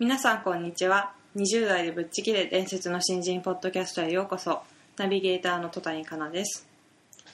[0.00, 1.12] 皆さんこんにちは。
[1.36, 4.62] 20代でぶっちぎれ伝説の新人ポッドキャストへようこそ。
[4.96, 6.66] ナビゲーターの戸谷香奈です。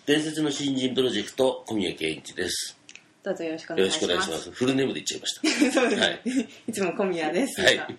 [0.05, 2.77] 伝説の新人プロジェクト小宮健一です。
[3.23, 4.01] どうぞよろしくおよろ願いします。
[4.01, 4.51] しくお願いします。
[4.51, 5.71] フルネームで言っちゃいました。
[5.71, 6.21] そうですね、はい。
[6.67, 7.61] い、つも小宮です。
[7.61, 7.79] はい。
[7.79, 7.99] はい。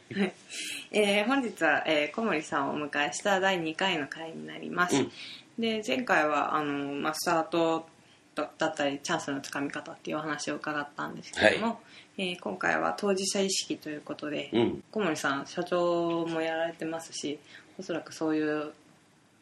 [0.92, 4.98] えー本日は、えー小森さんをお迎えした第2回の回になります。
[4.98, 5.12] うん。
[5.58, 7.88] で前回はあの、まあ、スタート
[8.38, 11.80] だだったりチャンスのつかみ方っていうお話を伺ったんですけども、
[12.18, 14.84] えー今回は当事者意識ということで、うん。
[14.92, 17.40] 小森さん社長もやられてますし
[17.80, 18.74] おそらくそういう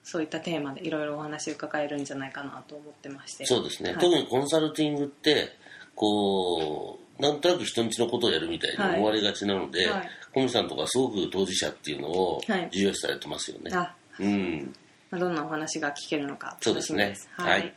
[0.04, 3.46] そういったテーマでいろいろお話を伺えるんじゃないかなと思ってまして。
[3.46, 4.00] そうですね、はい。
[4.00, 5.50] 特にコンサルティングって
[5.96, 10.10] こうなんとなく人んちのことをやるみたいに思われがちなので、はい。
[10.34, 12.70] 小宮さんとかすごく当事者っていうのをはい。
[12.72, 14.74] 重要視されてますよね、あうん。
[15.12, 17.06] まあどんなお話が聞けるのかそうですね。
[17.06, 17.42] 楽しみです。
[17.42, 17.74] はい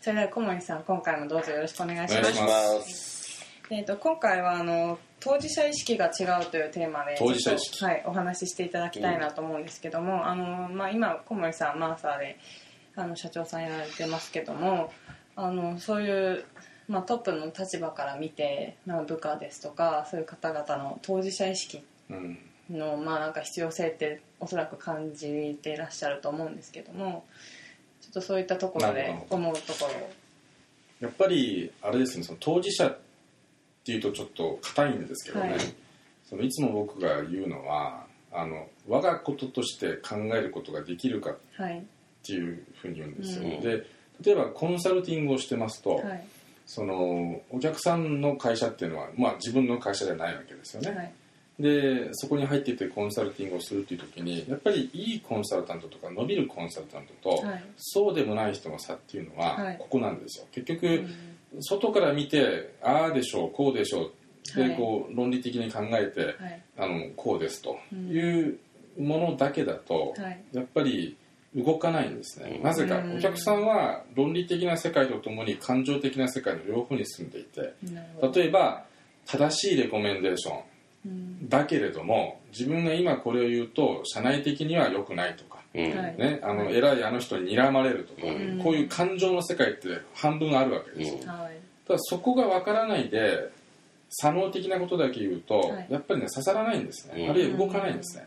[0.00, 2.40] それでは小森さん今回もどうぞよろしくお願いします。
[2.40, 2.48] ま
[2.82, 3.46] す。
[3.68, 7.84] えっ、と今回はあの当事者意識が違うというテーマで当事者意識。
[7.84, 12.38] はいお話ししていただきたいなと思うんですけども、あのまあ今小森さんマーサーで
[12.94, 14.92] あの社長さんやられてますけども、
[15.34, 16.44] あのそういう
[16.86, 22.38] まあトップの立場から見て、まあ部下ですとかそういう方々の当事者意識うん。
[22.70, 27.24] のまあなんか必要性っておそらく感じていらっしゃると思うんですけども
[28.08, 30.06] ちょっとそういったところで思うところ。
[30.06, 30.10] を
[31.00, 32.98] やっぱりあれですねその当事者っ
[33.84, 35.60] ていうとちょっと硬いんですけどね、はい。
[36.28, 41.84] そのいつも僕が言うのはあの我がこととして考えることができるかっはい
[42.26, 43.60] ていうふうに言うんですよ、うん。
[43.60, 43.86] で
[44.22, 46.26] 例えばコンサルティングをしてますと、はい。
[46.66, 51.12] そのお客さんの会社っていうのは、まあ、自分の会社ではないわけですよね、はい
[51.58, 57.64] でそこに入っててコンサルティングをするっていう時にやっぱりいいコンサルタントとか伸びるコンサルタントと、はい。
[57.76, 59.76] そうでもない人の差っていうのははい。
[59.78, 60.46] ここなんですよ。
[60.52, 61.62] 結局、うん。
[61.62, 64.76] 外から見てああでしょうこうでしょうで、はい。
[64.76, 66.62] こう論理的に考えて、はい。
[66.78, 68.58] あのこうですという
[68.96, 70.40] ものだけだと、はい。
[70.52, 71.16] やっぱり
[71.56, 72.62] 動かないんですね、うん。
[72.62, 72.98] なぜか。
[72.98, 77.74] うんお客さんは論理的な世界とともに感情的な世界の両方に住んでいて
[78.32, 78.84] 例えば
[79.26, 80.56] 正しいレコメンデーション。
[80.56, 80.62] うん
[81.42, 85.96] だけれども自分が今これを言うと社内的には良くないとか、うん。
[85.96, 86.16] はい。
[86.18, 88.60] ね、あの偉いあの人に睨まれるとか、うん。
[88.62, 91.28] こういう感情の世界って半分あるわけですよ、うん。
[91.28, 91.58] はい。
[91.86, 93.50] ただそこがわからないで
[94.10, 95.86] 左脳的なことだけ言うと、はい。
[95.90, 97.30] やっぱりね刺さらないんですね、うん。
[97.30, 98.26] あるいは動かないんですね、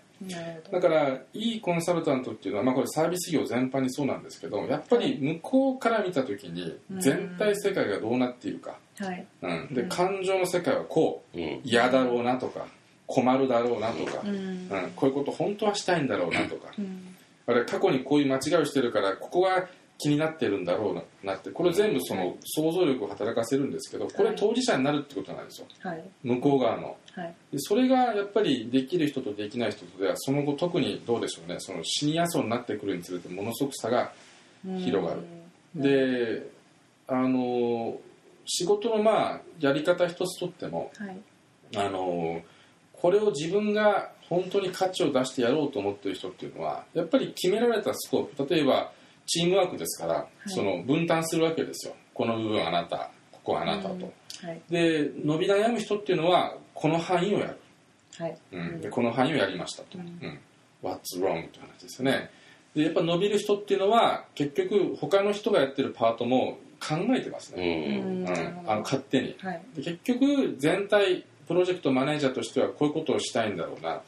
[0.71, 7.01] だからいいコンサルタントっていうのは、まあ、これサービス業全般にそうなんですけどやっぱり向こうから見た時にうん。
[7.01, 9.25] 全体世界がどうなっているか、はい。
[9.41, 9.73] うん。
[9.73, 9.89] でうん。
[9.89, 11.61] 感情の世界はこううん。
[11.63, 12.65] 嫌だろうなとか
[13.07, 14.35] 困るだろうなとか、うん。
[14.35, 14.91] うん。
[14.95, 17.15] こういうこと本当はしたいんだろうなとか、うん。
[17.47, 19.67] あれ過去にこういう間違いをしてるからここが
[20.01, 25.67] 気になってるんだろうなってこれ全部その想像力を働かせるんですけどこれ当事者になるってことなんですよ。
[25.81, 26.03] はい。
[26.23, 26.97] 向こう側の。
[27.13, 27.33] はい。
[27.51, 31.57] でそれがやっぱりできる人とできない人とではその後特にどうでしょうね。
[31.59, 34.11] そのシニア層になってくるにつれてものすごく差が
[34.63, 35.21] 広がる。
[35.75, 35.81] うん。
[35.81, 36.49] で
[37.07, 37.97] あの
[38.45, 41.17] 仕事のまあやり方一つとってもはい。
[41.77, 42.41] あの
[42.93, 48.53] これを自分が本当に価値を出してやろうと思ってる人っていうのはやっぱり決められたスコープ。
[48.53, 48.91] 例えば
[49.31, 50.49] チームワークですから、い。
[50.49, 51.95] その分担するわけですよ。
[52.13, 54.01] この部分あなたここはあなたと、うん。
[54.01, 54.61] はい。
[54.69, 57.57] で伸び悩む人っていうのはこの範囲をやる。
[58.17, 58.37] はい。
[58.51, 60.07] うん、でこの範囲をやりましたと、ううん。
[60.07, 60.39] ん
[60.83, 61.45] What's wrong?
[61.45, 62.29] って話ですよね。
[62.75, 68.01] でやっぱ伸びる人っていうのは結局他の人がやってるパートも考えてますうね、ん。
[68.01, 68.23] うん。
[68.25, 69.35] なるほどあの勝手に。
[69.39, 69.61] はい。
[69.75, 74.01] で結局全体プロジェクトマネージャーとしてはこういうことをしたいんだろうな。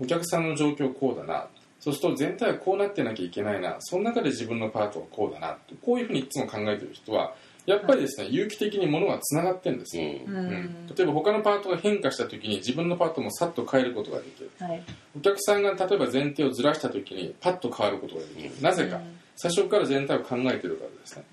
[0.00, 1.46] お客さんの状況こうだな
[1.80, 3.76] そうすると全体はこうなってなきゃいけないな。
[3.80, 5.56] その中で自分のパートはこうだな。
[5.84, 7.34] こういうふうにいつも考えてる人は
[7.66, 9.98] やっぱりですね、有機的にものがつながってるんです。
[9.98, 10.46] よ、ううん。
[10.48, 14.50] ん例えば他のパートが変化した時に自分のパートもさっと変えることができる。
[14.58, 14.82] はい。
[15.16, 18.50] お客さんが例えば前提をずらした時にパッと変わることができる。
[18.60, 18.96] なぜか。
[18.96, 21.24] うん最初から全体を考えてるからですね。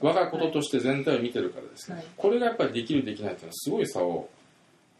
[0.00, 2.06] 我がこととして全体を見てるからですね、はい。
[2.16, 4.28] これがやっぱりできるできないっていうのはすごい差を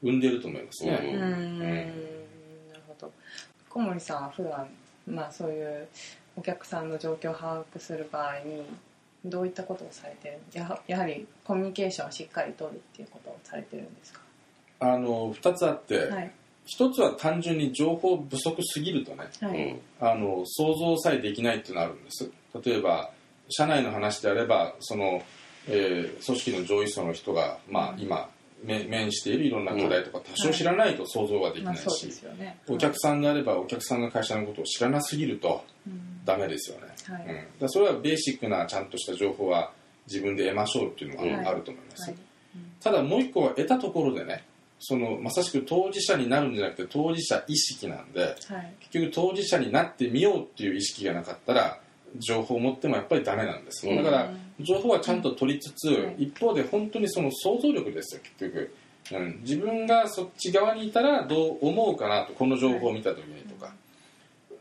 [0.03, 1.59] 生んでると思いますね、ん。
[1.61, 1.93] なる
[2.89, 3.13] ほど。
[3.69, 4.69] 小森さんは普段
[5.09, 5.89] まあ、そういう
[6.37, 8.63] お客さんの状況を把握する場合に
[9.25, 14.21] どういったことをされてるやはやはりコミュニケーションをしっかり取るっていうことをされてるんですか？
[14.81, 16.31] あの2つあって、はい。
[16.67, 19.81] 一つは単純に情報不足すぎるとねはい、うん。
[20.01, 22.31] あの想像さえできないっていうのがあるんです。
[22.63, 23.11] 例えば
[23.49, 25.23] 社内の話であればその、
[25.67, 28.29] えー組織の上位層の人が、まあ、今
[28.63, 32.11] 面面しているいろんな課題とか多少知らないと想像はできまあ、ないし、
[32.69, 36.09] お客さんであればお客さんの会社のことを知らなすぎるとうん。
[36.29, 37.47] ダメですよね、はい。
[37.63, 39.73] うん、それはベーシックなちゃんとした情報は
[40.07, 42.19] 自分で得ましょうっていうのうんはあると思います、はい。
[42.83, 44.45] ただもう一個は得たところでね
[44.79, 48.37] そのまさしく当事者になるんじゃなくて当事者意識なんではい。
[48.81, 51.81] 結局当事者になってみようっていう意識がなかったら
[52.19, 53.97] 情報を持ってもやっぱりダメなんです、うん。
[53.97, 54.31] だから
[54.61, 56.15] 情報はちゃんと取りつつ、うん。
[56.19, 58.75] 一方で本当にその想像力ですよ結局、
[59.13, 63.73] うん、自分がそっち側にいたらどう思うかなとこの情報を見た時にとか、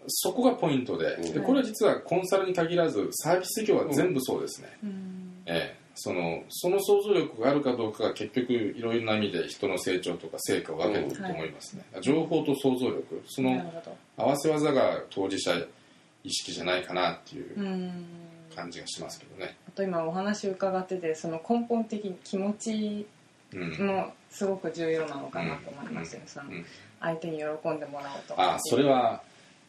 [0.07, 1.05] そこがポイントで。
[1.15, 1.33] うん。
[1.33, 5.33] でこれは実はコンサルに限らずサービス業は全部そうですね、うん。
[5.45, 5.87] ええ。
[5.99, 13.83] そのその想像力があるかどうかが結局いろいろな意味で人の成長とか成果を分けてると思いますね、情報と想像力その
[14.15, 15.53] 合わせ技が当事者
[16.27, 18.05] 意識じゃないかなっていううん。
[18.55, 23.05] 感じがしますけどね、あと今お話伺っててその根本的に気持ち
[23.53, 23.87] うん。
[23.87, 26.65] もすごく重要なのかなと思いますよ、そのうん。
[26.99, 28.55] 相手に喜んでもらおうとか。
[28.55, 29.21] あそれは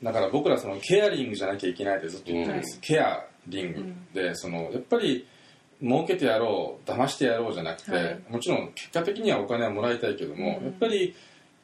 [0.02, 2.80] だから僕らそのケアリングじゃなきゃいけないってずっと言ってるんです、うん。
[2.80, 5.26] ケアリングでそのやっぱり
[5.82, 8.20] 儲けてやろう騙してやろうじゃなくて、はい。
[8.30, 10.64] もちろん結果的にはお金はもらいたいけども、うん。
[10.64, 11.14] やっぱり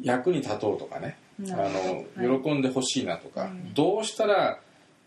[0.00, 1.16] 役に立とうとかね。
[1.40, 2.42] あの、はい。
[2.42, 3.74] 喜んでほしいなとか、うん。
[3.74, 4.60] どうしたら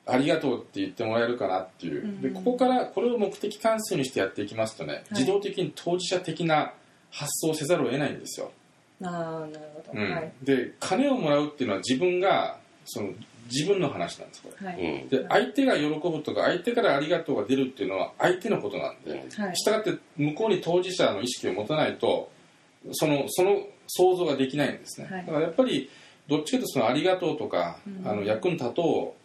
[0.08, 2.22] ありがとうって言ってもらえるかなっていう、うん。
[2.22, 6.74] でここからこれを目的関数にしてやっていきますとね、自動的に当事者的な
[7.12, 8.52] 発想をせざるを得ないんですよ、
[9.04, 10.12] ああなるほど、うん。
[10.12, 10.32] はい。
[10.44, 13.10] で金をもらうっていうのは自分がその
[13.50, 14.68] 自分の話なんですこれ。
[14.68, 15.10] はい、うん。
[15.10, 19.56] で相手が喜ぶとか相手からありがとうが出るっていうのは相手のことなんで、はい。
[19.56, 22.30] したがって向こうに当事者の意識を持たないと
[22.92, 25.26] そのその想像ができないんですね、はい。
[25.26, 25.90] だからやっぱり
[26.28, 28.08] どっちかというとそのありがとうとか、うん。
[28.08, 29.17] あの役に立とう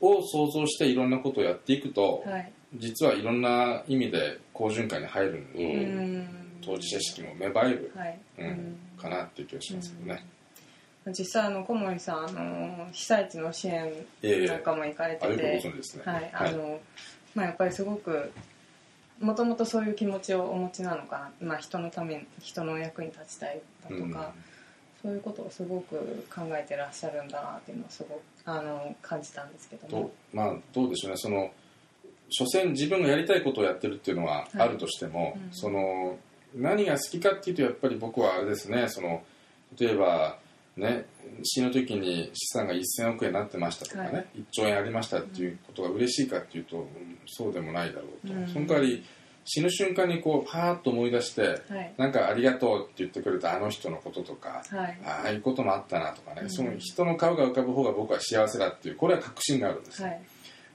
[0.00, 2.52] を想像していろんなことをやっていくと、はい。
[2.74, 5.66] 実はいろんな意味で好循環に入るうんう
[6.18, 6.28] ん。
[6.60, 10.24] 当事者意識も芽生える、はい、うんかなっていう気がしますけどね、
[11.06, 13.90] 実際あの小森さんあの被災地の支援
[14.22, 14.46] ええ。
[14.46, 16.02] なんかも行かれてて、ご存知ですね。
[16.04, 16.30] はい。
[16.32, 16.80] あの
[17.34, 18.32] まあ、やっぱりすごく
[19.20, 24.08] もともとそういう気持ちをお持ちなのかな、まあ、人のため人の役に立ちたいだとか、うん
[25.02, 25.96] そういうことをすごく
[26.34, 31.16] 考えてらっしゃるんだなっていうのをすごくあの感じたんですけどどもうまあどうでしょうね。
[31.16, 31.50] その
[32.30, 35.48] 所詮自分がやりたいことをやってるっていうのはあるとしても、うん。
[35.52, 36.18] その
[36.54, 38.88] 何が好きかっていうとやっぱり僕はあれですね。
[38.88, 39.22] その
[39.78, 40.38] 例えば
[40.76, 41.06] ね
[41.42, 44.26] 死ぬ時に資産が1000億円になってましたとかね、はい。
[44.36, 48.48] 1兆円ありましたっていうことが嬉しいかっていうと、うんそうでもないだろうと、うん。
[48.48, 49.04] その代わり
[49.50, 51.94] 死ぬ瞬間にこうパーッと思い出してはい。
[51.96, 54.98] なんかありがとうって言ってくれたあの人のこととか、はい。
[55.04, 56.50] ああいうこともあったなとかね、うん。
[56.50, 60.08] その人の顔が浮かぶ方が僕は幸せだっていうこれは確信があるんですよ。
[60.08, 60.20] はい。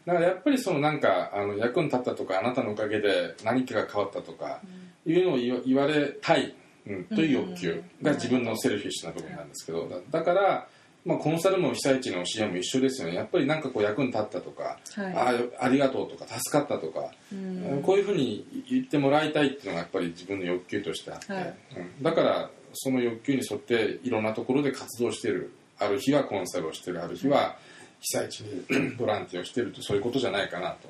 [0.05, 4.59] だからやっぱりそのなんかあの役に立ったとかあなたのおかげで何かが変わったとか
[5.05, 6.55] いうのを言われたい、
[6.87, 10.67] うん、という欲求が自分のセルフィッシュな部分なんですけどだだから、
[11.05, 13.15] まあ、コンサルも被災地の支援も一緒ですよね。
[13.15, 15.13] やっぱりなんかこう役に立ったとか、はい。
[15.13, 17.81] あありがとうとか助かったとか、うん。
[17.83, 21.55] こういうふうに言ってもらいたいっていうのがやっぱり自分の欲求としてあって、はい。
[21.77, 27.57] うん、だからその欲求に沿っていろんなところで活動してるある日はコンサルをしてるある日は
[27.99, 30.89] 被災地にボランティアをしてるとそういうことじゃないかなと。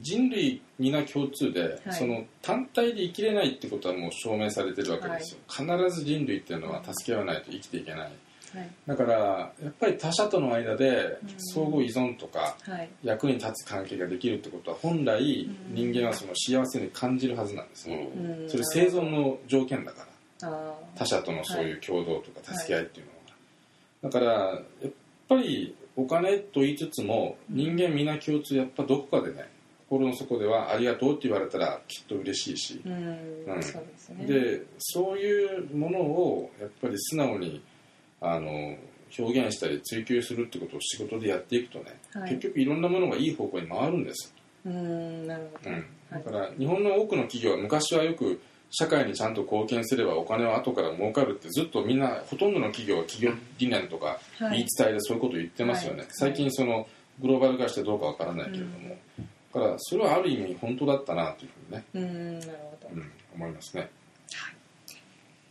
[0.00, 1.80] 人類皆共通で、はい。
[1.92, 8.12] その単体で生きれないってことはもう証明されてるわけですよ、必ず人類っていうのは助け合わないと生きていけない
[8.86, 11.18] だからやっぱり他者との間で
[11.54, 12.88] 相互依存とか、はい。
[13.02, 18.42] 役に立つ関係ができるってことは本来人間はその幸せに感じるはずなんですよ、うん。
[18.42, 20.06] うんそれ生存の条件だから。
[20.42, 24.92] あ他者とのそういう共同とか助け合いっていうのは、だからやっ
[25.28, 29.48] ぱりお金と言いつつも人間皆共通やっぱどこかでね
[29.88, 32.82] 心の底ではありがとうって言われたらきっと嬉しいし。
[32.84, 33.60] ー、うん、うん。
[33.60, 34.26] ですね。
[34.26, 37.62] でそういうものをやっぱり素直に
[38.20, 38.76] あの
[39.18, 42.30] 表現したり追求するってことを仕事でやっていくとね、はい。
[42.30, 45.84] 結局いろんなものがいい方向に回るんです、うんなるほど、うん、はい。
[46.24, 54.58] だから日本の多くの企業は昔はよく社会にちゃんと貢献すればお金は後から儲かるってずっとみんなほとんどの企業は企業理念とかはい。
[54.58, 56.08] 言い伝えでそういうことを言ってますよね、はい。
[56.10, 56.88] 最近その
[57.20, 58.96] グローバル化してどうかわからないけれども、
[59.54, 63.88] だからそれはある意味本当だったなというふうにね、うんなるほど、うん、思いますね。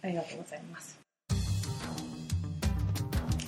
[0.03, 1.04] ありがとうございます。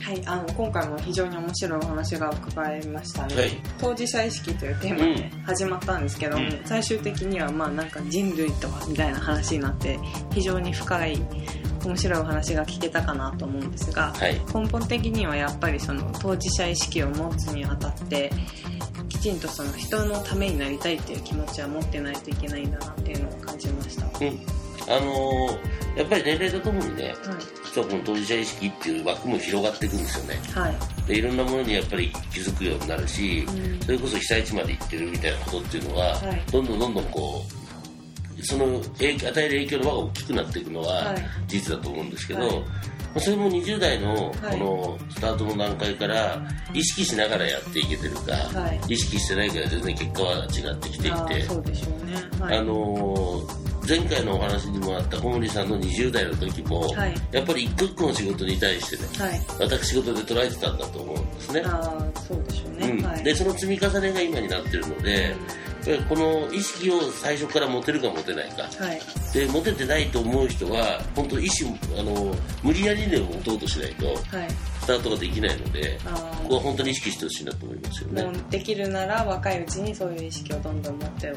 [0.08, 3.52] はい、あの今回も非常に面白いお話が伺えましたね、はい。
[3.78, 6.62] 当事者意識というテーマで始まったんですけども、うん。
[6.64, 10.00] 最終的にはまあなんか人類とはみたいな話になって
[10.32, 11.22] 非常に深い
[11.84, 14.40] 面白いお話が聞けたかなと思うんですが、はい。
[14.56, 18.32] 根本的にはやっぱりその当事者意識を持つにあたって
[19.10, 24.06] きちんとその人のためになりたいっていう気持ちは持ってないといけないんだなっていうのを感じました。
[24.06, 24.28] はうん。
[24.90, 27.16] あのーやっぱり年齢とともにねい、
[27.78, 30.40] 実はこの当事者意識っていう枠も広がっていくんですよね。
[30.54, 33.80] はい、でいろんなものにやっぱり気づくようになるし、うん。
[33.82, 36.52] それこそ被災地まで行ってるみたいなことっていうのは、はい。
[36.52, 37.46] どんどんどんどんこ
[38.40, 41.18] うその影響与える影響の輪が大きくなっていくのははい。
[41.48, 42.66] 事実だと思うんですけど、はいま
[43.16, 46.42] あそれも20代のはいこのスタートの段階から
[46.74, 48.94] 意識しながらやっていけてるか、はい。
[48.94, 51.46] 意識してないから全然結果は違ってきていてあね。
[52.40, 52.58] はい。
[52.58, 59.42] あのー前回のお話にもあった小森さんの20代の時も、はいやっぱり一個一個の仕事に対してねはい。
[59.60, 61.62] 私事で捉えてたんだと思うんですね。
[61.66, 62.88] ああ、そうでしょうね。
[62.90, 63.24] うんはい。
[63.24, 65.36] でその積み重ねが今になってるので、やっ
[65.86, 69.00] ぱりこの意識を最初から持てるか持てないかはい。
[69.34, 74.18] で持ててないと思う人は本当意思あの無理やりでも持とうとしないとはい。
[74.82, 76.00] スタートができないので
[76.44, 81.34] ここは本当に意識してほしいなと思いますよねできるなら若いうちにそういう意識をどんどん持って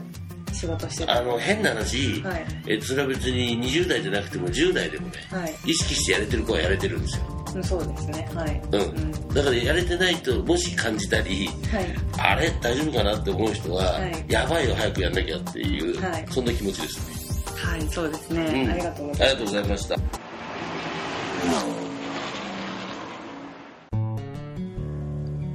[0.53, 1.19] 仕事してた。
[1.19, 2.47] あの変な話、はい。
[2.67, 5.55] えそれは別に20代じゃなくても10代でもねはい。
[5.67, 8.29] 意識してやれてる子はやれてるんですよ、うんそうですね。
[8.35, 8.63] はい。
[8.73, 8.81] うん。
[8.81, 9.29] うん。
[9.35, 11.87] だからやれてないともし感じたりはい。
[12.19, 14.25] あれ大丈夫かなって思う人は、はい。
[14.29, 16.27] やばいよ早くやんなきゃっていう、はい。
[16.31, 17.15] そんな気持ちですね。
[17.57, 18.71] はいそうですね、うん。
[18.71, 19.97] ありがとうございありがとうございました。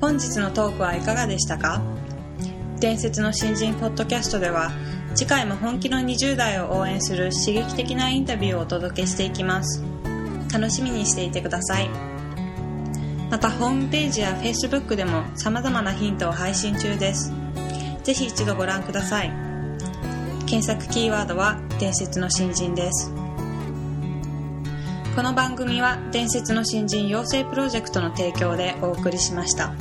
[0.01, 1.81] 本日のトークはいかがでしたか？
[2.85, 4.71] 伝説の新人ポッドキャストでは
[5.15, 9.83] 次回も本気の20代を応援する刺激的なインタビューをお届けしていきます。
[10.53, 11.89] 楽しみにしていてください。
[13.31, 17.33] またホームページや Facebook でも様々なヒントを配信中です。
[18.03, 19.31] ぜひ一度ご覧ください。
[20.45, 23.11] 検索キーワードは伝説の新人です。
[25.15, 29.73] この番組は伝説の新人養成プロジェクトの提供でお送りしました。